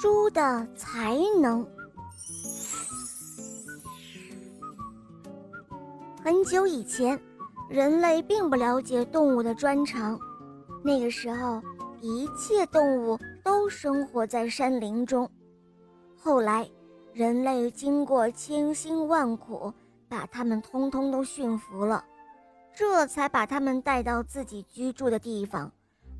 [0.00, 1.66] 猪的才能。
[6.22, 7.20] 很久以前，
[7.68, 10.18] 人类并不了解动物的专长。
[10.82, 11.60] 那个时候，
[12.00, 15.28] 一切动物都生活在山林中。
[16.16, 16.68] 后来，
[17.12, 19.72] 人类经过千辛万苦，
[20.08, 22.04] 把它们通通都驯服了，
[22.74, 25.70] 这才把它们带到自己居住的地方，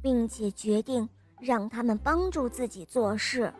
[0.02, 1.08] 并且决定
[1.40, 3.52] 让它们帮助自己做事。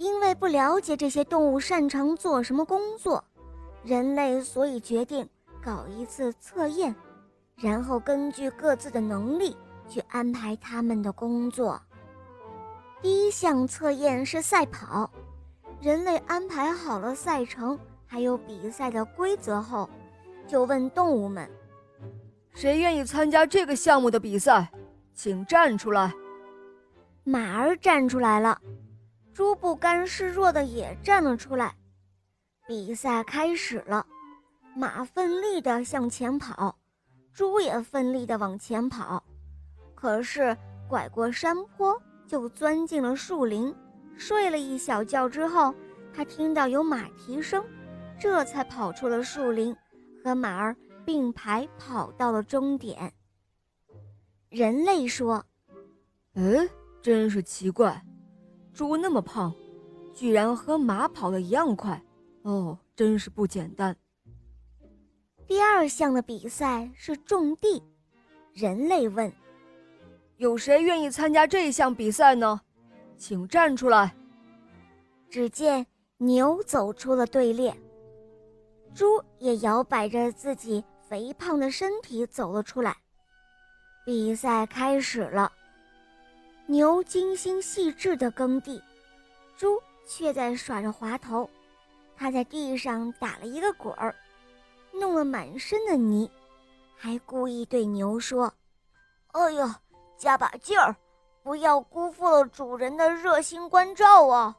[0.00, 3.22] 因为不了解这些动物擅长做什么工作。
[3.84, 5.28] 人类所以决定
[5.62, 6.94] 搞一次测验，
[7.54, 9.54] 然后根据各自的能力
[9.90, 11.78] 去安排他们的工作。
[13.02, 15.10] 第一项测验是赛跑，
[15.82, 19.86] 人类安排好了赛程还有比赛的规则后，
[20.46, 21.46] 就问动物们
[22.54, 24.66] ：“谁愿意参加这个项目的比赛？
[25.12, 26.10] 请站出来。”
[27.22, 28.58] 马儿站出来了，
[29.40, 31.74] 猪不甘示弱的也站了出来。
[32.68, 34.06] 比赛开始了，
[34.76, 36.78] 马奋力地向前跑，
[37.32, 39.24] 猪也奋力地往前跑。
[39.94, 40.54] 可是
[40.86, 43.74] 拐过山坡，就钻进了树林，
[44.14, 45.74] 睡了一小觉之后，
[46.12, 47.64] 他听到有马蹄声，
[48.20, 49.74] 这才跑出了树林，
[50.22, 53.10] 和马儿并排跑到了终点。
[54.50, 55.42] 人类说
[56.36, 56.68] ：“哎，
[57.00, 58.04] 真是奇怪，
[58.72, 59.54] 猪那么胖，
[60.12, 62.02] 居然和马跑得一样快。”
[62.42, 63.94] 哦，真是不简单。
[65.46, 67.82] 第二项的比赛是种地，
[68.54, 69.30] 人类问
[70.38, 72.60] ：“有谁愿意参加这项比赛呢？
[73.18, 74.14] 请站出来。”
[75.28, 77.76] 只见牛走出了队列，
[78.94, 82.96] 猪也摇摆着自己肥胖的身体走了出来。
[84.04, 85.52] 比赛开始了，
[86.70, 88.80] 牛精心细致的耕地，
[89.56, 89.76] 猪
[90.06, 91.50] 却在耍着滑头。
[92.16, 94.14] 它在地上打了一个滚儿，
[94.92, 96.30] 弄了满身的泥，
[96.96, 98.54] 还故意对牛说
[99.34, 99.80] ：“哎呀，
[100.16, 100.94] 加把劲儿，
[101.42, 104.56] 不要辜负了主人的热心关照啊！”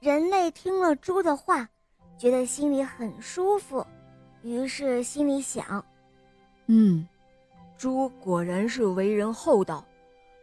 [0.00, 1.68] 人类听了猪的话，
[2.16, 3.86] 觉得心里很舒服，
[4.40, 5.84] 于是心里想
[6.68, 7.06] ：“嗯，
[7.76, 9.84] 猪果然是为人厚道，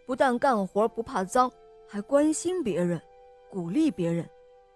[0.07, 1.51] 不但干活不怕脏，
[1.87, 2.99] 还关心别人，
[3.51, 4.27] 鼓励别人。”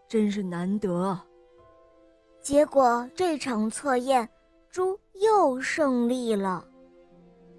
[0.08, 1.25] 真是难得啊。
[2.42, 4.28] 结果这场测验，
[4.70, 6.68] 猪又胜利了。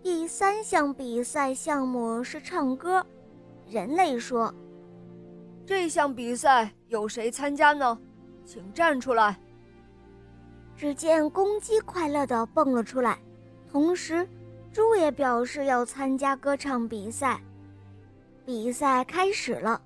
[0.02, 3.02] 第三项比赛项目是唱歌，
[3.70, 4.52] 人类说
[5.64, 7.98] ：“这项比赛有谁参加呢？
[8.44, 9.40] 请站出来。”
[10.76, 13.18] 只见公鸡快乐地蹦了出来，
[13.70, 14.28] 同时，
[14.72, 17.40] 猪也表示要参加歌唱比赛。
[18.44, 19.80] 比赛开始了。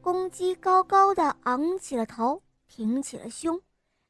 [0.00, 3.60] 公鸡高高的昂起了头，挺起了胸，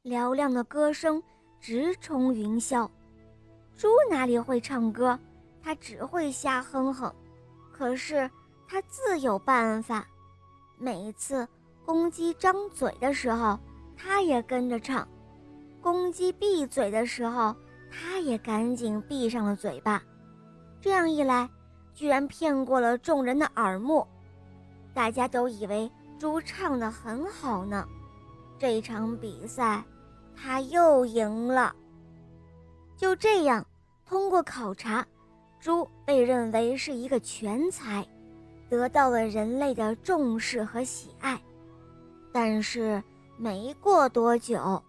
[0.03, 1.23] 嘹亮的歌声
[1.61, 2.89] 直冲云霄。
[3.77, 5.19] 猪哪里会唱歌？
[5.63, 7.13] 它只会瞎哼哼。
[7.73, 8.31] 可是
[8.69, 10.07] 它自有办法。
[10.79, 11.47] 每次
[11.85, 13.59] 公鸡张嘴的时候，
[13.97, 15.07] 它也跟着唱；
[15.81, 17.55] 公鸡闭嘴的时候，
[17.91, 20.03] 它也赶紧闭上了嘴巴。
[20.81, 21.49] 这样一来，
[21.95, 24.07] 居然骗过了众人的耳目。
[24.93, 27.87] 大家都以为猪唱得很好呢，
[28.59, 29.83] 这场比赛
[30.37, 31.75] 他又赢了。
[32.97, 33.67] 就这样，
[34.07, 35.07] 通过考察，
[35.61, 38.07] 猪被认为是一个全才，
[38.69, 41.41] 得到了人类的重视和喜爱。
[42.33, 43.03] 但是
[43.37, 44.83] 没过多久，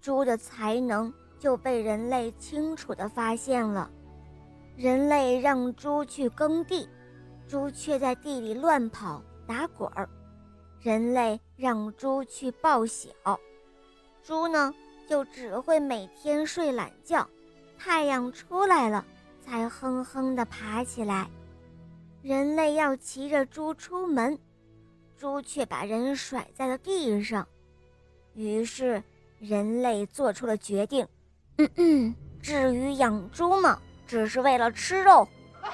[0.00, 3.88] 猪的才能就被人类清楚地发现了。
[4.76, 6.88] 人类让猪去耕地，
[7.46, 9.22] 猪却在地里乱跑。
[9.46, 10.08] 打滚儿，
[10.80, 13.10] 人类让猪去报晓，
[14.22, 14.74] 猪呢
[15.06, 17.28] 就只会每天睡懒觉，
[17.76, 19.04] 太阳出来了
[19.42, 21.28] 才哼哼地爬起来。
[22.22, 24.38] 人类要骑着猪出门，
[25.14, 27.46] 猪却把人甩在了地上。
[28.32, 29.02] 于是
[29.38, 31.06] 人类做出了决定：
[31.58, 35.28] 嗯嗯，至于养猪嘛，只是为了吃肉。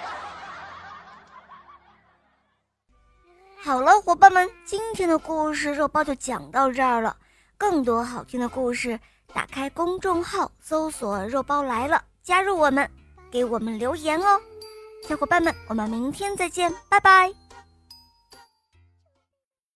[3.62, 7.16] 好了，伙伴们，今天的故事肉包就讲到这儿了。
[7.58, 8.98] 更多好听的故事，
[9.34, 12.90] 打开公众号搜索“肉包来了”，加入我们，
[13.30, 14.40] 给我们留言哦。
[15.06, 17.39] 小伙伴们，我们明天再见，拜拜。